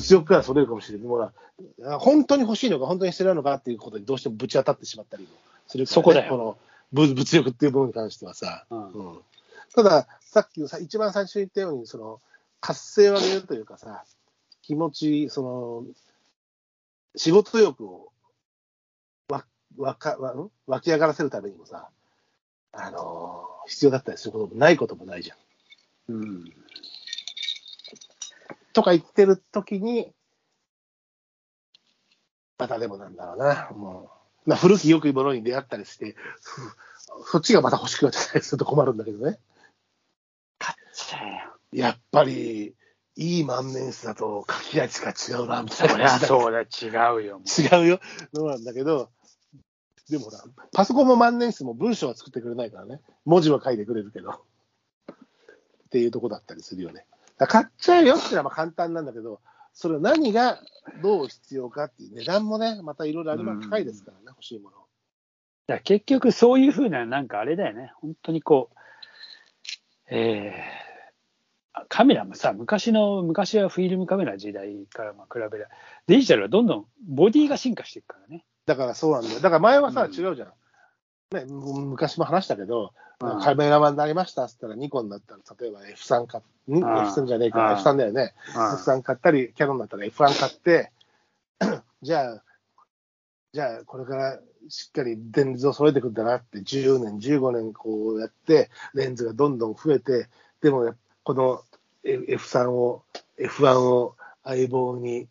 [0.00, 1.06] 物欲からそれるかもしれない。
[1.06, 1.32] もう
[1.78, 5.28] な本当に欲しいのか、本当に捨てるのかっていうことにどうしてもぶち当たってしまったりも
[5.68, 6.56] するね、そこだよこの
[6.92, 8.66] 物物欲っていうものに関してはさ。
[8.70, 9.20] うんうん
[9.72, 12.20] ただ、さっきのさ一番最初に言ったように、その
[12.60, 14.02] 活性を上げるというかさ、
[14.62, 15.84] 気持ち、その
[17.14, 18.10] 仕事欲を
[19.28, 19.44] わ
[19.78, 20.50] わかわん？
[20.66, 21.88] 湧き上がらせるためにもさ、
[22.72, 25.34] あのー必要だったりすることもないこともないじゃ
[26.12, 26.14] ん。
[26.14, 26.52] うん。
[28.72, 30.12] とか言ってる時に、
[32.58, 34.10] またでもなんだろうな、も
[34.46, 39.38] う、まあ、古き良きものに出会ったりして、ふそっちがまた欲しくなっちゃったりすると困るんだけどね。
[40.92, 41.16] そ
[41.72, 41.86] うや。
[41.86, 42.74] やっぱり、
[43.16, 47.40] いい万年筆だと書き味が違うな、みたいなそりゃそうだ、違うよ。
[47.58, 48.00] 違うよ、
[48.32, 49.10] のなんだけど、
[50.08, 57.06] でもほら、パソコンも万年筆も文章は作ってくれないからね、文字は書いてくれるけど、っていうとこだったりするよね。
[57.46, 59.40] 買っちゃうよっていうのはまあ簡単なんだけど、
[59.72, 60.60] それを何が
[61.02, 64.76] どう必要かっていう値段もね、またいろいろあります高いですからね、欲しいもの。
[65.66, 67.92] だ結局そういうふうな、なんかあれだよね。
[67.96, 68.76] 本当にこう、
[70.14, 75.70] えー、カメラもさ、昔の、昔はフィルムカメラ時代からまあ比べれば、
[76.06, 78.44] デジタルはどんどんボディが進化していくからね。
[78.66, 79.40] だからそうなんだよ。
[79.40, 80.52] だから前はさ、うん違うじゃん。
[81.32, 83.40] ね、む昔も話したけど、うん。
[83.40, 86.44] カメラマンになりましたって言ったら、ニコンだったら、例えば F3 買っ、
[86.80, 86.84] ん。
[86.84, 88.34] ああ F3 じゃねえか、ああ F3 だよね。
[88.52, 90.90] F3 買ったり、キャノンだったら F1 買って、
[92.02, 92.42] じゃあ、
[93.52, 100.28] じゃあ、これからしっかりレンズを揃えていくんだなって、10年、15年こうやって、レンズがどんどん増えて、
[100.60, 101.62] でも、この
[102.04, 103.04] F3 を、
[103.38, 105.26] F1 を相棒に、い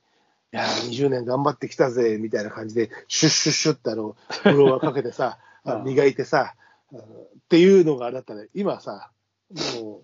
[0.51, 5.37] やー、20年頑張ってきたぜ、みたいな感じで、シュッシュッシュッってあの、フロアかけてさ、
[5.77, 6.55] 磨いてさ、
[6.91, 7.05] あのっ
[7.49, 9.11] ていうのがあれだったら、今さ、
[9.81, 10.01] も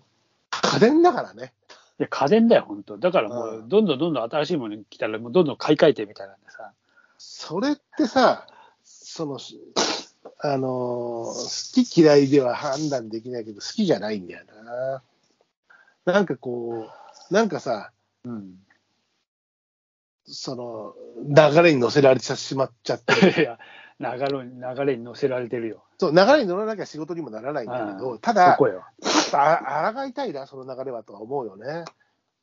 [0.50, 1.52] 家電だからね。
[1.98, 2.98] いや、家電だよ、本当。
[2.98, 6.72] だからもうう、どんどんどんどん新しいものに来たら、もうどんどん買い替えてみたいなんでさ。
[7.18, 8.46] それってさ、
[8.84, 9.60] その、し
[10.38, 15.02] あのー好き嫌いでは判断できないけど、好きじゃないんだよな。
[16.12, 16.88] なんかこ
[17.30, 17.90] う、なんかさ、
[18.24, 18.54] うん。
[20.26, 20.94] その、
[21.52, 23.58] 流れに乗せられてしまっちゃって、 いや、
[23.98, 25.84] 流れに流れに乗せられてるよ。
[25.98, 31.84] そう、流れに乗らなきゃ仕事にもならないんだけど、うんただ、あ抗いたいな、その流れはとは思うよね。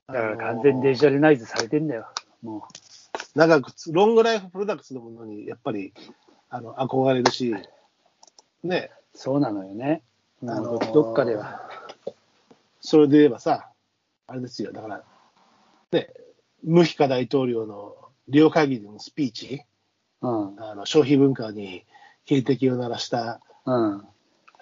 [0.07, 2.07] だから完全にデジタルナイズされてんだよ。
[2.41, 2.67] も
[3.35, 5.93] 長くつ、ロングライフプロダクツのものにやっぱり
[6.49, 7.55] あの憧れるし、
[8.63, 10.03] ね、う、そうなのよね。
[10.43, 11.61] あのどっかでは。
[12.81, 13.69] それで言えばさ、
[14.27, 15.03] あれですよ、だから、
[15.91, 16.09] ね、
[16.63, 17.95] ムヒカ大統領の
[18.27, 19.63] リオ会議でのスピーチ、
[20.23, 20.63] うん。
[20.63, 21.85] あの消費文化に
[22.25, 24.07] 警笛を鳴らした、うん。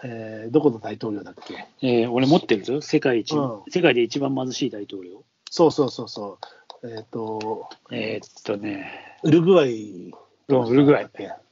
[0.04, 1.68] えーどこの大統領だっけ？
[1.82, 2.82] えー俺持ってるぞ。
[2.82, 5.24] 世界一、うん世界で一番貧しい大統領。
[5.50, 6.40] そうそうそうそ
[6.84, 10.12] う、えっ、と、えーっとね、ウルグアイ、
[10.48, 11.10] うんウルグアイ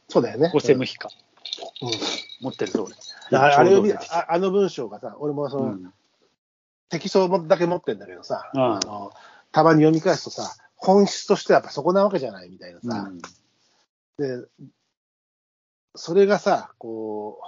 [0.07, 0.47] そうだよね。
[0.49, 1.09] ホセムヒカ。
[1.81, 1.89] うん
[2.41, 2.95] 持ってるぞ、俺。
[3.31, 3.75] だからあれ
[4.09, 5.93] ああの文章がさ、俺もその、うん
[6.89, 9.11] テキだけ持ってんだけどさ、うんあの
[9.51, 13.21] たまに読み返すとさ、本質としてはやっぱそこなわけじゃないみたいなさ、うん
[14.19, 14.45] で、
[15.95, 17.39] それがさ、こ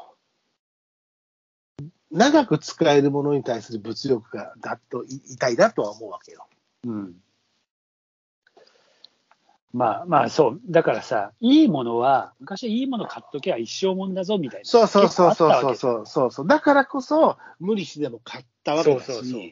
[1.79, 6.47] う、長く使えるものに対する物欲がだっとい痛いなとは思うわけよ。
[6.85, 7.15] うん
[9.73, 14.65] まあまあそう、だからさ、いいものは、昔はいいもの買っとけば一生もんだぞみたいな。
[14.65, 16.47] そうそうそうそうそうそうそうそう。
[16.47, 19.51] だからこそ、無理してでも買ったわけだし、そうそうそう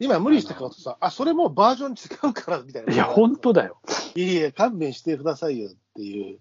[0.00, 2.94] 今無理して買うとさ、あ、それもうバージョン違うからみたいな。
[2.94, 3.78] いや、本当だよ。
[4.18, 6.40] いやいや、勘弁してくださいよっていう、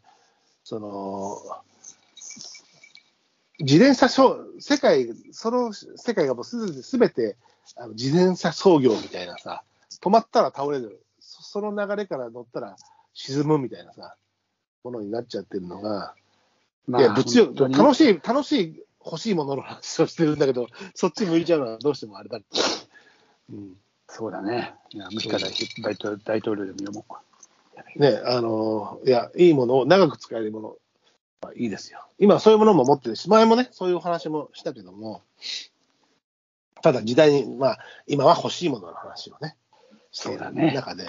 [0.64, 1.38] その、
[3.60, 7.38] 自転車商、世界、その世界がもうすべて、
[7.76, 9.64] あの自転車操業みたいなさ、
[10.02, 12.78] 止まったら倒れる、そその流れから乗ったら
[13.14, 14.16] 沈むみたいなさ、
[14.84, 16.16] ものになっちゃってるのが、
[16.88, 22.48] まあいや、物欲、楽しい、楽しい、欲しいものの話をしてるんだけど、そっち向いちゃうのは どうしてもあれだって。
[23.52, 23.78] うん。
[24.08, 24.74] そうだね。
[24.90, 25.52] いや、ムヒカ大
[25.82, 27.14] 大統大統領でも読もう。
[27.96, 30.76] ね、あの、いや、いいものを長く使えるもの
[31.42, 32.06] はいいですよ。
[32.20, 35.24] 今そういうものも持ってるし、前もね、そういうお話もしたけども、
[36.82, 39.56] ただ時代に、まあ、今は欲しいものの話をね、
[40.12, 41.06] している中で、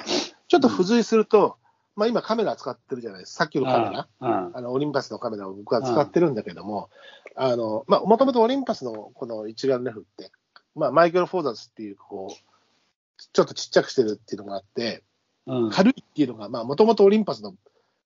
[0.49, 1.57] ちょっと付随すると、
[1.97, 4.09] まあ今カメラ使ってるじゃないですか、さっきのカメラ。
[4.21, 6.91] うんあの、オリンパスのカメラを僕は使ってるんだけども、
[7.35, 10.31] あの、まあ、もともとオリンパスのこの一眼レフって、
[10.75, 15.03] まあ、マイクロフォーザスっていう、こう、ちょっとちっちゃくしてるっていうのがあって、
[15.49, 15.71] うん。
[15.71, 17.55] 軽いっていうのが、まあ、もともとオリンパスの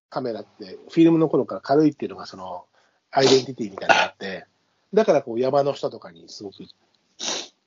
[0.09, 2.65] カメラって、フィルムの頃から軽いっていうのが、その、
[3.11, 4.47] アイデンティティみたいなのがあって、
[4.95, 6.65] だからこう山の下とかにすごく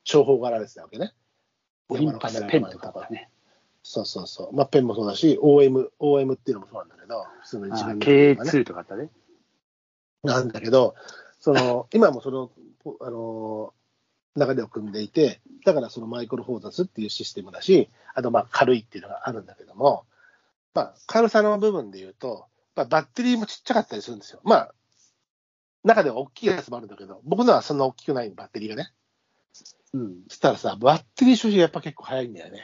[0.04, 1.12] 重宝がられてたわけね。
[1.88, 3.28] オリンパスペンとかね。
[3.82, 4.56] そうそうそう。
[4.56, 9.10] まあ、ペンもそうだし、OM、OM っていうのもそうなんだけど、普通の一あ番 K2 とかあったね。
[10.24, 10.96] なんだけど、
[11.38, 12.50] その、今もその、
[13.00, 13.72] あの、
[14.36, 20.04] 流れを組んでいて、だからそのマイクロフォーザスっていうシステムだし、あとまあ軽いっていうのがあるんだけども、
[20.74, 22.46] まあ軽さの部分で言うと、
[22.76, 24.40] まあ、バッテリーもちっちゃかったりするんですよ。
[24.44, 24.74] まあ、
[25.82, 28.92] 中では大きいやつもあるんだけど、僕のはそんな大きくないバッテリーがね。
[29.94, 30.16] うん。
[30.28, 32.60] そしたらさ、バッテリー消費がやっぱ結構早いんだよね。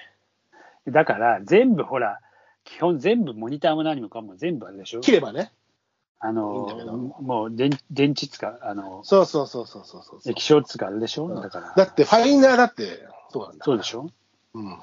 [0.86, 2.20] だから、全部ほら、
[2.64, 5.52] 基本全部モニターも何もかも全部あれでしょ切ればね。
[6.24, 6.68] あの
[7.18, 10.20] いいもう電電池つか、あの、そうそうそうそうそうそう。
[10.24, 11.28] 液晶つかあれでしょ？
[11.34, 11.74] だから。
[11.76, 13.64] だってファインダーだってそうなんだ。
[13.64, 14.08] そうでしょ？
[14.54, 14.78] うん。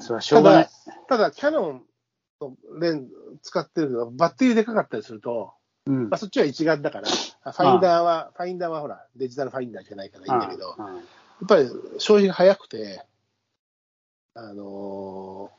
[0.00, 0.68] それはしょうがない。
[1.08, 1.82] ただ、キャノン
[2.40, 3.12] のレンズ
[3.42, 5.52] 使ってるけど、バッテリーでかかったりすると、
[5.86, 6.08] うん。
[6.08, 7.08] まあ、そっちは一眼だから、
[7.42, 11.02] あファインダーは、ファインダーはほら、デジタルファインダーじゃないからいいんだけど、やうんうんっ
[11.46, 11.68] ぱり
[11.98, 13.04] 消費が早くて、
[14.34, 15.50] あの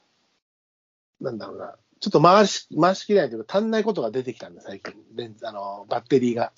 [1.22, 1.76] ーなんだろうな、
[2.06, 6.52] ちょっと回し回しきれないというか、足んないことが出てきたんだ、最近、レンズあのーバッテリーが。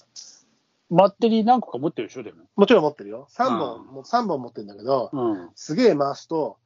[0.91, 2.43] バッテリー何個か持ってるでしょでも。
[2.57, 3.29] もちろん持ってるよ。
[3.31, 5.49] 3う本、もう3本持ってるんだけど、うん。
[5.55, 6.57] すげえ回すと、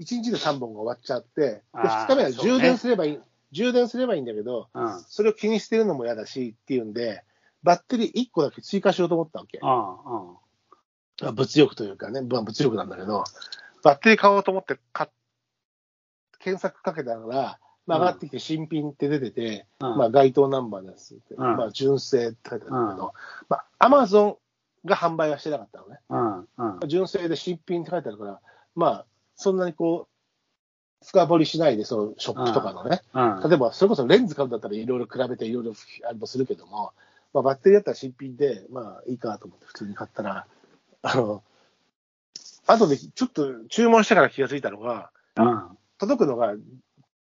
[0.00, 3.18] 1日で3本が終わっちゃって、であー2日目は充電すればいい、
[3.50, 5.00] 充電すればいいんだけど、うん。
[5.08, 7.24] それを気にしてるのも嫌だしっていうんで、
[7.64, 9.58] バッテリー1個だけ追加しようと思ったわけ。
[9.60, 9.68] うん。
[9.68, 10.36] うん。
[11.22, 13.24] まあ物欲というかね、まあ、物欲なんだけど、
[13.82, 14.78] バッテリー買おうと思って
[16.38, 17.58] 検索かけたら、
[17.88, 22.96] まあ、うん上がってきて新品って出てて、うんまあ、該当ナンバーですって、うんまあ、純正って書いてあるけど、うん
[23.48, 24.38] まあ、アマゾ
[24.84, 25.98] ンが販売はしてなかったのね。
[26.10, 26.80] うん。
[26.80, 26.88] うん。
[26.88, 28.40] 純正で新品って書いてあるから、
[28.76, 33.48] まあ、そんなにこう、深掘りしないで、そのショップとかのね、うん。
[33.48, 35.72] 例えばそれこそレンズ買うんだったらいろいろ比べていろいろ
[36.04, 36.92] あれもするけども、
[37.32, 40.46] まあ、バッテリーだったら新品で、まあいいかと思って普通に買ったら、
[41.02, 41.42] あの、
[42.66, 45.78] 後でちょっと注文してから気がついたのが、うん。
[45.98, 46.54] 届くのが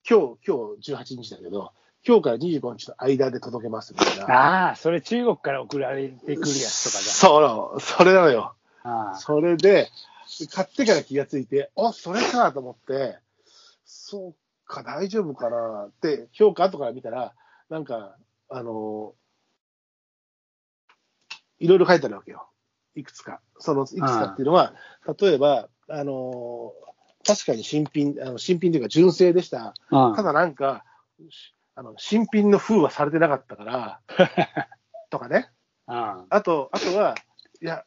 [0.10, 1.74] 今日、今日18日だけど、
[2.08, 4.26] 今日から25日の間で届けますみたいな。
[4.26, 8.56] ああ、それ中国から送られてくるやつとかじそう、それなのよ。
[8.84, 9.10] ゃん。
[9.12, 9.90] あそれで、
[10.54, 13.18] 買ってから気がついて、あ、それかと思って、
[13.84, 17.34] そうか、大丈夫かなって、評価後から見たら、
[17.70, 18.16] なんか、
[18.48, 19.14] あの、
[21.60, 22.48] いろいろ書いてあるわけよ。
[22.96, 23.42] いくつか。
[23.60, 24.74] そのいくつかっていうのは、
[25.20, 26.72] 例えば、あの、
[27.28, 29.74] 確かに新品、あの新品というか純正でした。
[29.92, 30.06] あ。
[30.08, 30.86] うんただなんか、
[31.76, 34.00] あの新品の封はされてなかったから、
[35.12, 35.50] とかね。
[35.86, 37.16] ああと、あとは、
[37.62, 37.84] いや、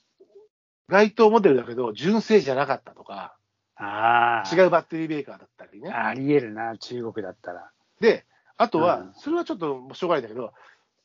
[0.88, 3.36] 該当モデルだけど、純正じゃなかったとか、
[3.76, 4.54] ああ。
[4.54, 5.90] 違うバッテリーメーカーだったりね。
[5.90, 7.70] あり得るな、中国だったら。
[8.00, 8.26] で、
[8.56, 10.52] あとはうん、それはちょっとしょうがないんだけど、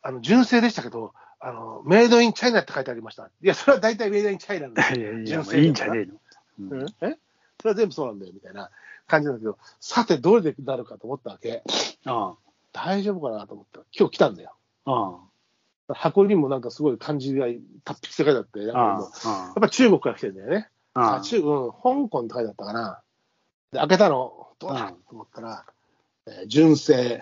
[0.02, 3.26] あの、純正でしたけど、あの、メイドインチャイナって書いてありました。
[3.26, 4.96] いや、それは大体メイドインチャイナなんだよ。
[5.00, 6.14] いやいや、純正いいんじゃねえの。
[6.60, 7.18] うんうんえ？
[7.65, 8.69] それは全部そうなんだよ、みたいな
[9.07, 11.63] 感じなんだけど、さて、どれでなるかと思ったわけ。
[12.06, 12.33] うん。
[12.71, 14.53] 大丈夫かなと思ったら、今日来たんだよ。
[14.85, 14.91] う
[15.91, 15.95] ん。
[15.95, 17.47] 箱にもなんかすごい漢字が
[17.83, 20.69] 達筆って書いてあって、なんかもうやっぱ中国から来てるんだよね。
[20.94, 23.01] あ中うん、香港って書いてあったかな。
[23.71, 25.65] で、開けたの、どうだうんと思ったら、
[26.27, 27.19] えー純正。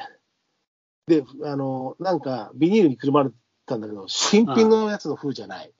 [1.07, 3.29] で、あの、なんか、ビニールにくるまれ
[3.65, 5.71] たんだけど、新品のやつの風じゃない。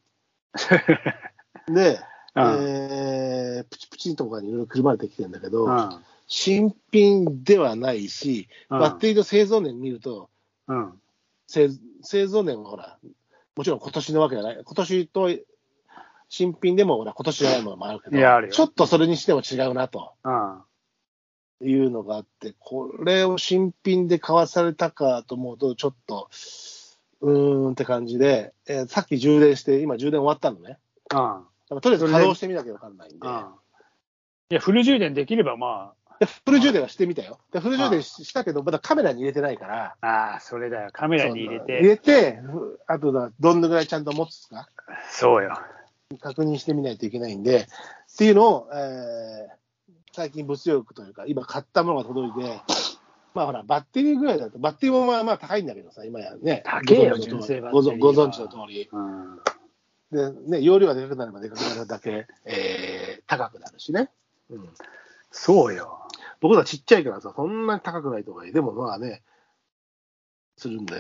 [1.68, 2.00] で、
[2.36, 5.90] えープチプチとかにいろいろくるまれてきてるんだけど、うん。
[6.28, 10.30] 新品ではないし、うんバッテリーの製造年見ると、
[10.68, 10.94] うん。
[11.48, 11.70] 製
[12.02, 12.98] 製造年はほら、
[13.56, 14.62] もちろん今年のわけじゃない。
[14.64, 15.30] 今年と、
[16.30, 18.18] 新品でもほら、今年はものもあるけど、
[18.50, 20.62] ちょっとそれにしても違うなとうん。
[21.62, 26.30] いうのがあって、これを新品で買わされたかと思うと、ちょっと、
[27.22, 30.80] うーんって感じで、えーさっき充電して、今充電終わったのね。
[31.14, 31.44] うん。
[31.70, 33.34] だからとりあえず稼働してみなきゃわかんないんで、うん。
[34.50, 37.40] いや、フル充電できればまでフル充電はしてみたよ。
[37.52, 40.90] でフル充電ししたけど、まだカメラに入れてないから、あ、ああ、それだよ。
[40.94, 41.88] カメラに入れそう入て。
[41.88, 44.70] れて、ふあとだ、どんぐらいちゃんと持つか。
[45.10, 45.58] そうよ。
[46.22, 47.66] 確認してみないといけないんで、っ
[48.18, 49.64] ていうのを、えー
[50.16, 52.62] 最近物欲というか、今買ったものが届いて、
[53.34, 56.62] まあほら、バッテリーぐらいだと、バッテリーもまあまあ高いんだけどさ、今やね。
[56.64, 58.88] 高えよ純正バッテリーはご存ご存知の通り。
[58.92, 59.40] うん。
[60.14, 64.10] で、ね、容量がでかくなればでかくなるだけ、えー高くなるしね。
[64.50, 64.70] うん。
[65.32, 66.08] そうよ。
[66.42, 69.24] 僕らちっちゃいからさ、そんなに高くないとかでもまあね、
[70.58, 71.00] するんで。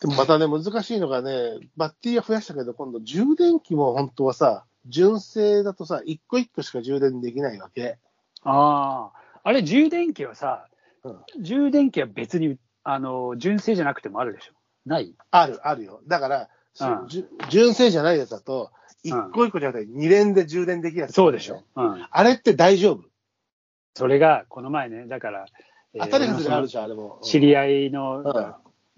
[0.00, 7.98] でもまたね、難しいのがね、バッテリーは増やしたけど、今度充電器も本当はさ、純正だとさ、一個一個しか充電できないわけ。
[8.42, 9.40] ああ。
[9.44, 10.66] あれ、充電器はさ、
[11.04, 14.52] うん充電器は別に、あの、純正じゃなくてもあるでしょ。
[14.86, 15.14] ない？
[15.30, 16.00] ある、あるよ。
[16.06, 16.48] だから、
[17.50, 18.70] 純正じゃないやつだと、
[19.02, 21.62] 一個一個じゃなくて二連で充電できるやつ、そうでしょ。
[21.76, 22.06] うん。
[22.10, 23.04] あれって大丈夫？
[23.94, 25.46] それがこの前ね、だから、
[25.94, 27.18] えー当たり外れあるじゃん、あれも。
[27.22, 28.22] 知り合いの、う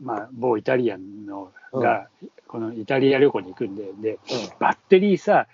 [0.03, 2.09] んまあ、某イタリアンのうんが、
[2.49, 4.19] このイタリア旅行に行くんで、で、うん
[4.59, 5.47] バッテリーさ、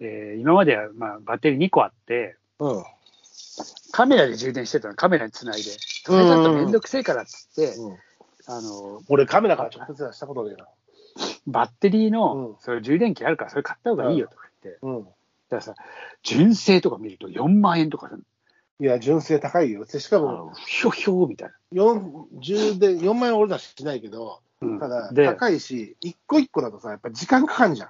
[0.00, 2.84] えー今までは、まあ、バッテリー2個あって、うん。
[3.92, 5.70] カメラで充電してたの、カメラにつないで。
[6.04, 7.96] それだとめんどくせえからっつって、うん
[8.46, 10.66] あの、俺カメラから直接はしたことねえな。
[11.46, 15.04] バッテリーうんの、それ充電器あるから、それ買った方がいいよとか言って、うん。
[15.04, 15.14] だか
[15.50, 15.74] らさ、
[16.22, 18.24] 純正とか見ると4万円とかする
[18.80, 19.84] いや、純正高いよ。
[19.84, 24.68] でしかも、のひょひょみたい四充電、4万円俺らしないけど、な。
[24.68, 27.88] うんただ、で、高いし、一個一個だとさ、やっぱ時間かかんじゃん。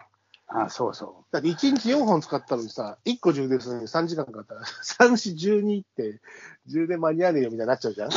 [0.54, 6.20] あそうそだって1日4本使ったのにさ、1個充電するのに3時間かかったら、3、4、12って
[6.66, 8.10] 充電間に合わねえよみたいになっちゃうじゃん。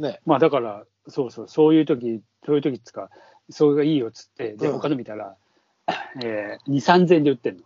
[0.00, 0.20] ね。
[0.24, 0.28] う。
[0.28, 3.10] まあだから、そうそう、そういう時そういう時っつうか、
[3.50, 5.36] それがいいよっつって、で、うん他の見たら、
[6.22, 7.62] えー、2、3000円で売ってんの。